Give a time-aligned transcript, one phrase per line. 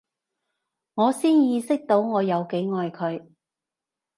[0.95, 3.23] 我先意識到我有幾愛佢